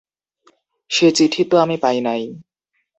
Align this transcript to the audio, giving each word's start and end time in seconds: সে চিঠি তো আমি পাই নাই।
সে 0.91 1.07
চিঠি 1.11 1.41
তো 1.43 1.55
আমি 1.57 1.75
পাই 1.77 1.97
নাই। 2.01 2.21